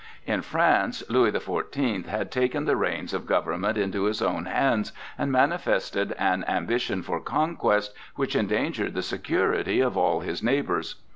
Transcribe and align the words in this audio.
In 0.25 0.41
France 0.41 1.03
Louis 1.09 1.29
the 1.29 1.39
Fourteenth 1.39 2.07
had 2.07 2.31
taken 2.31 2.65
the 2.65 2.75
reins 2.75 3.13
of 3.13 3.27
government 3.27 3.77
into 3.77 4.05
his 4.05 4.19
own 4.19 4.45
hands, 4.45 4.91
and 5.15 5.31
manifested 5.31 6.13
an 6.13 6.43
ambition 6.47 7.03
for 7.03 7.19
conquest 7.19 7.93
which 8.15 8.35
endangered 8.35 8.95
the 8.95 9.03
security 9.03 9.79
of 9.79 9.95
all 9.95 10.21
his 10.21 10.41
neighbors. 10.41 10.95